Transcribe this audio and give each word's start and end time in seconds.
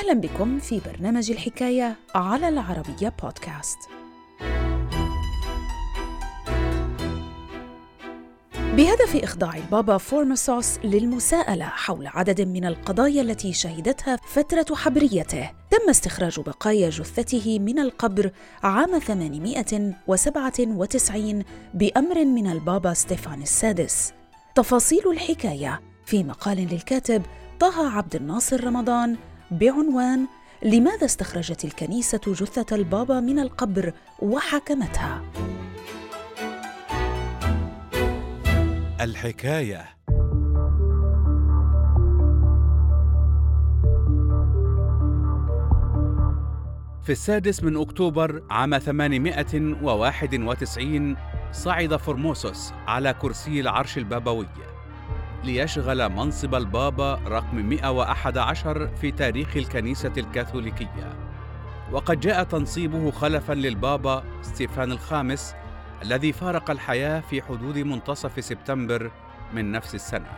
أهلا 0.00 0.14
بكم 0.14 0.58
في 0.58 0.80
برنامج 0.86 1.30
الحكاية 1.30 1.96
على 2.14 2.48
العربية 2.48 3.12
بودكاست. 3.22 3.78
بهدف 8.56 9.16
إخضاع 9.16 9.56
البابا 9.56 9.98
فورموسوس 9.98 10.78
للمساءلة 10.84 11.64
حول 11.64 12.06
عدد 12.06 12.40
من 12.40 12.64
القضايا 12.64 13.22
التي 13.22 13.52
شهدتها 13.52 14.16
فترة 14.16 14.74
حبريته، 14.74 15.50
تم 15.70 15.90
استخراج 15.90 16.40
بقايا 16.40 16.90
جثته 16.90 17.58
من 17.58 17.78
القبر 17.78 18.30
عام 18.62 18.98
897 18.98 21.44
بأمر 21.74 22.24
من 22.24 22.46
البابا 22.46 22.94
ستيفان 22.94 23.42
السادس. 23.42 24.12
تفاصيل 24.54 25.10
الحكاية 25.10 25.80
في 26.06 26.24
مقال 26.24 26.68
للكاتب 26.72 27.22
طه 27.60 27.96
عبد 27.96 28.16
الناصر 28.16 28.64
رمضان 28.64 29.16
بعنوان 29.50 30.26
لماذا 30.62 31.04
استخرجت 31.04 31.64
الكنيسة 31.64 32.20
جثة 32.26 32.76
البابا 32.76 33.20
من 33.20 33.38
القبر 33.38 33.92
وحكمتها؟ 34.18 35.22
الحكاية 39.00 39.86
في 47.02 47.12
السادس 47.12 47.62
من 47.62 47.76
أكتوبر 47.76 48.42
عام 48.50 48.78
891 48.78 51.16
صعد 51.52 51.96
فورموسوس 51.96 52.72
على 52.86 53.14
كرسي 53.14 53.60
العرش 53.60 53.98
البابوي 53.98 54.46
ليشغل 55.44 56.08
منصب 56.08 56.54
البابا 56.54 57.14
رقم 57.26 57.56
111 57.56 58.88
في 58.88 59.10
تاريخ 59.10 59.56
الكنيسة 59.56 60.12
الكاثوليكية. 60.16 61.16
وقد 61.92 62.20
جاء 62.20 62.44
تنصيبه 62.44 63.10
خلفا 63.10 63.52
للبابا 63.52 64.24
ستيفان 64.42 64.92
الخامس 64.92 65.54
الذي 66.02 66.32
فارق 66.32 66.70
الحياة 66.70 67.20
في 67.20 67.42
حدود 67.42 67.78
منتصف 67.78 68.44
سبتمبر 68.44 69.10
من 69.54 69.72
نفس 69.72 69.94
السنة. 69.94 70.32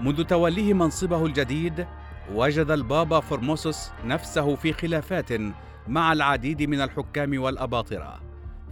منذ 0.00 0.24
توليه 0.24 0.74
منصبه 0.74 1.26
الجديد 1.26 1.86
وجد 2.34 2.70
البابا 2.70 3.20
فورموسوس 3.20 3.90
نفسه 4.04 4.56
في 4.56 4.72
خلافات 4.72 5.32
مع 5.88 6.12
العديد 6.12 6.62
من 6.62 6.80
الحكام 6.80 7.42
والأباطرة. 7.42 8.20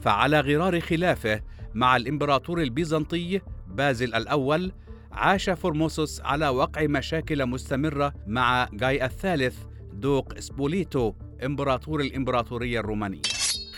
فعلى 0.01 0.41
غرار 0.41 0.81
خلافه 0.81 1.41
مع 1.75 1.97
الإمبراطور 1.97 2.63
البيزنطي 2.63 3.41
بازل 3.67 4.15
الأول 4.15 4.73
عاش 5.17 5.51
فورموسوس 5.51 6.21
على 6.21 6.49
وقع 6.49 6.87
مشاكل 6.87 7.47
مستمرة 7.47 8.15
مع 8.27 8.69
جاي 8.73 9.05
الثالث 9.05 9.57
دوق 9.93 10.39
سبوليتو 10.39 11.13
إمبراطور 11.45 12.01
الإمبراطورية 12.01 12.81
الرومانية. 12.81 13.23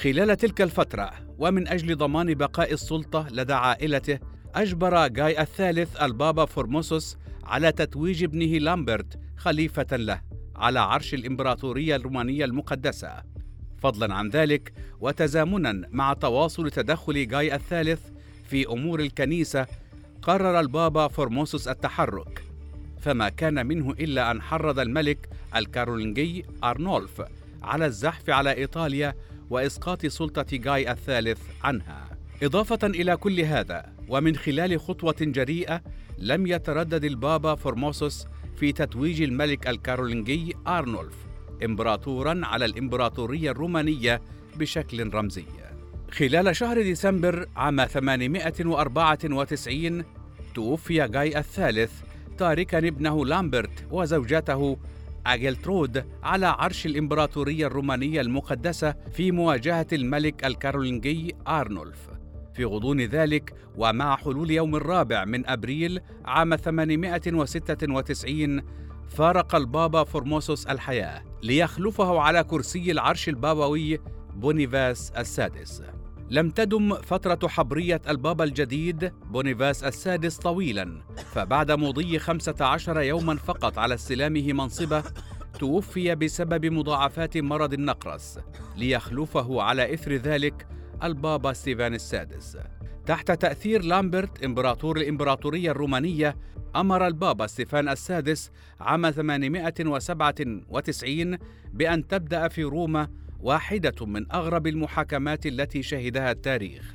خلال 0.00 0.36
تلك 0.36 0.62
الفترة 0.62 1.10
ومن 1.38 1.68
أجل 1.68 1.96
ضمان 1.96 2.34
بقاء 2.34 2.72
السلطة 2.72 3.28
لدى 3.30 3.52
عائلته 3.52 4.18
أجبر 4.54 5.06
جاي 5.06 5.42
الثالث 5.42 6.02
البابا 6.02 6.44
فورموسوس 6.44 7.16
على 7.44 7.72
تتويج 7.72 8.24
ابنه 8.24 8.58
لامبرت 8.58 9.18
خليفة 9.36 9.96
له 9.96 10.20
على 10.56 10.80
عرش 10.80 11.14
الإمبراطورية 11.14 11.96
الرومانية 11.96 12.44
المقدسة. 12.44 13.22
فضلا 13.78 14.14
عن 14.14 14.28
ذلك 14.28 14.72
وتزامنا 15.00 15.88
مع 15.90 16.12
تواصل 16.12 16.70
تدخل 16.70 17.28
جاي 17.28 17.54
الثالث 17.54 18.00
في 18.44 18.66
أمور 18.66 19.00
الكنيسة 19.00 19.66
قرر 20.22 20.60
البابا 20.60 21.08
فورموسوس 21.08 21.68
التحرك 21.68 22.44
فما 23.00 23.28
كان 23.28 23.66
منه 23.66 23.90
إلا 23.90 24.30
أن 24.30 24.42
حرض 24.42 24.78
الملك 24.78 25.28
الكارولينجي 25.56 26.44
أرنولف 26.64 27.22
على 27.62 27.86
الزحف 27.86 28.30
على 28.30 28.52
إيطاليا 28.52 29.14
وإسقاط 29.50 30.06
سلطة 30.06 30.56
جاي 30.56 30.90
الثالث 30.92 31.40
عنها. 31.64 32.08
إضافة 32.42 32.86
إلى 32.86 33.16
كل 33.16 33.40
هذا 33.40 33.92
ومن 34.08 34.36
خلال 34.36 34.80
خطوة 34.80 35.16
جريئة 35.20 35.82
لم 36.18 36.46
يتردد 36.46 37.04
البابا 37.04 37.54
فورموسوس 37.54 38.26
في 38.56 38.72
تتويج 38.72 39.22
الملك 39.22 39.68
الكارولينجي 39.68 40.56
أرنولف 40.66 41.14
إمبراطورا 41.64 42.40
على 42.44 42.64
الإمبراطورية 42.64 43.50
الرومانية 43.50 44.22
بشكل 44.56 45.14
رمزي. 45.14 45.44
خلال 46.10 46.56
شهر 46.56 46.82
ديسمبر 46.82 47.46
عام 47.56 47.84
894 47.84 50.04
توفي 50.54 51.08
جاي 51.08 51.38
الثالث 51.38 51.92
تاركا 52.38 52.78
ابنه 52.78 53.26
لامبرت 53.26 53.86
وزوجته 53.90 54.76
أجلترود 55.26 56.04
على 56.22 56.46
عرش 56.46 56.86
الإمبراطورية 56.86 57.66
الرومانية 57.66 58.20
المقدسة 58.20 58.94
في 59.12 59.32
مواجهة 59.32 59.86
الملك 59.92 60.44
الكارولينجي 60.44 61.34
أرنولف. 61.48 62.08
في 62.54 62.64
غضون 62.64 63.00
ذلك 63.00 63.54
ومع 63.76 64.16
حلول 64.16 64.50
يوم 64.50 64.76
الرابع 64.76 65.24
من 65.24 65.46
أبريل 65.46 66.00
عام 66.24 66.56
896 66.56 68.62
فارق 69.08 69.54
البابا 69.54 70.04
فورموسوس 70.04 70.66
الحياة 70.66 71.22
ليخلفه 71.42 72.20
على 72.20 72.44
كرسي 72.44 72.90
العرش 72.90 73.28
البابوي 73.28 73.98
بونيفاس 74.34 75.10
السادس. 75.10 75.82
لم 76.30 76.50
تدم 76.50 76.94
فترة 76.94 77.48
حبرية 77.48 78.00
البابا 78.08 78.44
الجديد 78.44 79.12
بونيفاس 79.30 79.84
السادس 79.84 80.36
طويلا 80.36 81.02
فبعد 81.32 81.72
مضي 81.72 82.18
خمسة 82.18 82.54
عشر 82.60 83.00
يوما 83.00 83.36
فقط 83.36 83.78
على 83.78 83.94
استلامه 83.94 84.52
منصبه 84.52 85.02
توفي 85.58 86.14
بسبب 86.14 86.66
مضاعفات 86.66 87.36
مرض 87.36 87.72
النقرس 87.72 88.38
ليخلفه 88.76 89.62
على 89.62 89.94
إثر 89.94 90.12
ذلك 90.12 90.66
البابا 91.02 91.52
ستيفان 91.52 91.94
السادس. 91.94 92.58
تحت 93.06 93.32
تأثير 93.32 93.82
لامبرت 93.82 94.44
إمبراطور 94.44 94.96
الإمبراطورية 94.96 95.70
الرومانية 95.70 96.36
أمر 96.76 97.06
البابا 97.06 97.46
ستيفان 97.46 97.88
السادس 97.88 98.50
عام 98.80 99.10
897 99.10 101.38
بأن 101.72 102.06
تبدأ 102.06 102.48
في 102.48 102.64
روما 102.64 103.08
واحدة 103.42 104.06
من 104.06 104.32
أغرب 104.32 104.66
المحاكمات 104.66 105.46
التي 105.46 105.82
شهدها 105.82 106.30
التاريخ. 106.30 106.92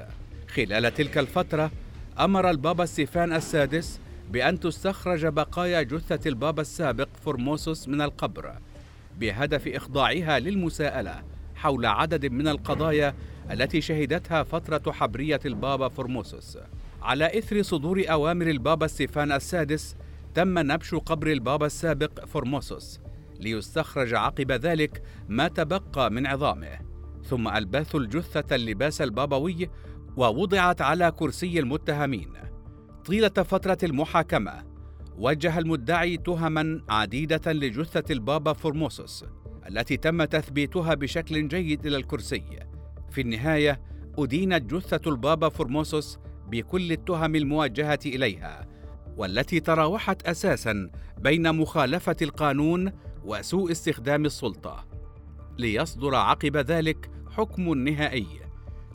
خلال 0.48 0.94
تلك 0.94 1.18
الفترة 1.18 1.72
أمر 2.20 2.50
البابا 2.50 2.86
ستيفان 2.86 3.34
السادس 3.34 4.00
بأن 4.32 4.60
تستخرج 4.60 5.26
بقايا 5.26 5.82
جثة 5.82 6.30
البابا 6.30 6.62
السابق 6.62 7.08
فورموسوس 7.26 7.88
من 7.88 8.02
القبر 8.02 8.56
بهدف 9.20 9.68
إخضاعها 9.68 10.40
للمساءلة 10.40 11.24
حول 11.56 11.86
عدد 11.86 12.26
من 12.26 12.48
القضايا 12.48 13.14
التي 13.52 13.82
شهدتها 13.82 14.44
فترة 14.44 14.92
حبرية 14.92 15.40
البابا 15.46 15.90
فورموسوس. 15.90 16.58
على 17.02 17.38
إثر 17.38 17.62
صدور 17.62 18.04
أوامر 18.10 18.48
البابا 18.48 18.88
ستيفان 18.88 19.32
السادس 19.32 19.96
تم 20.36 20.60
نبش 20.60 20.96
قبر 20.96 21.32
البابا 21.32 21.66
السابق 21.66 22.26
فورموسوس 22.26 23.00
ليستخرج 23.40 24.14
عقب 24.14 24.52
ذلك 24.52 25.04
ما 25.28 25.48
تبقى 25.48 26.12
من 26.12 26.28
عظامه 26.28 26.80
ثم 27.24 27.48
ألبسوا 27.48 28.00
الجثة 28.00 28.56
اللباس 28.56 29.02
البابوي 29.02 29.70
ووضعت 30.18 30.82
على 30.82 31.12
كرسي 31.12 31.60
المتهمين. 31.60 32.30
طيلة 33.06 33.30
فترة 33.30 33.78
المحاكمة 33.84 34.64
وجه 35.18 35.60
المدعي 35.60 36.18
تهما 36.18 36.82
عديدة 36.90 37.52
لجثة 37.52 38.14
البابا 38.14 38.54
فورموسوس 38.54 39.26
التي 39.68 39.98
تم 39.98 40.24
تثبيتها 40.24 40.94
بشكل 40.94 41.48
جيد 41.48 41.86
إلى 41.86 41.98
الكرسي. 41.98 42.44
في 43.12 43.22
النهاية 43.22 43.82
أدينت 44.18 44.74
جثة 44.74 45.12
البابا 45.12 45.50
فورموسوس 45.50 46.20
بكل 46.48 46.92
التهم 46.92 47.36
الموجهة 47.36 48.00
إليها 48.06 48.68
والتي 49.18 49.60
تراوحت 49.60 50.28
أساسا 50.28 50.90
بين 51.20 51.56
مخالفة 51.56 52.16
القانون 52.22 52.92
وسوء 53.26 53.72
استخدام 53.72 54.26
السلطة. 54.26 54.86
ليصدر 55.58 56.16
عقب 56.16 56.58
ذلك 56.58 57.12
حكم 57.32 57.74
نهائي. 57.74 58.28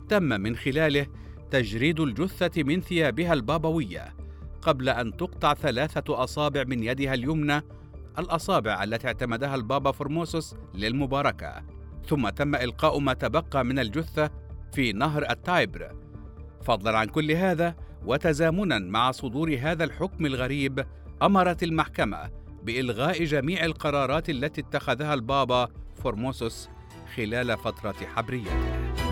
تم 0.09 0.23
من 0.23 0.55
خلاله 0.55 1.07
تجريد 1.51 1.99
الجثة 1.99 2.63
من 2.63 2.81
ثيابها 2.81 3.33
البابوية 3.33 4.15
قبل 4.61 4.89
أن 4.89 5.17
تقطع 5.17 5.53
ثلاثة 5.53 6.23
أصابع 6.23 6.63
من 6.63 6.83
يدها 6.83 7.13
اليمنى 7.13 7.61
الأصابع 8.19 8.83
التي 8.83 9.07
اعتمدها 9.07 9.55
البابا 9.55 9.91
فورموسوس 9.91 10.55
للمباركة. 10.73 11.63
ثم 12.07 12.29
تم 12.29 12.55
إلقاء 12.55 12.99
ما 12.99 13.13
تبقى 13.13 13.65
من 13.65 13.79
الجثة 13.79 14.29
في 14.73 14.93
نهر 14.93 15.31
التايبر. 15.31 15.95
فضلا 16.61 16.97
عن 16.97 17.07
كل 17.07 17.31
هذا 17.31 17.75
وتزامنا 18.05 18.79
مع 18.79 19.11
صدور 19.11 19.57
هذا 19.61 19.83
الحكم 19.83 20.25
الغريب 20.25 20.85
أمرت 21.21 21.63
المحكمة 21.63 22.29
بإلغاء 22.69 23.23
جميع 23.23 23.65
القرارات 23.65 24.29
التي 24.29 24.61
اتخذها 24.61 25.13
البابا 25.13 25.67
فورموسوس 26.03 26.69
خلال 27.15 27.57
فترة 27.57 27.95
حبريته. 28.15 29.08